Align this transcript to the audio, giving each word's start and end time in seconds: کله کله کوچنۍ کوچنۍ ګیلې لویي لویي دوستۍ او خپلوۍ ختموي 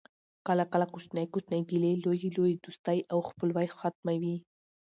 کله 0.47 0.63
کله 0.73 0.85
کوچنۍ 0.93 1.25
کوچنۍ 1.33 1.61
ګیلې 1.69 1.91
لویي 2.03 2.29
لویي 2.35 2.55
دوستۍ 2.63 2.99
او 3.11 3.19
خپلوۍ 3.29 3.67
ختموي 3.77 4.35